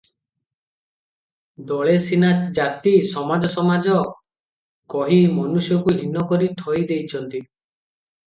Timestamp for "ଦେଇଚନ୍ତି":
6.93-7.43